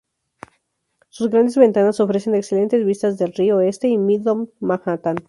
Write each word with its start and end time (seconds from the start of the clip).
Sus 1.09 1.29
grandes 1.29 1.57
ventanas 1.57 1.99
ofrecen 1.99 2.33
excelentes 2.33 2.83
vistas 2.83 3.19
del 3.19 3.33
río 3.33 3.61
Este 3.61 3.87
y 3.87 3.99
Midtown 3.99 4.49
Manhattan. 4.59 5.17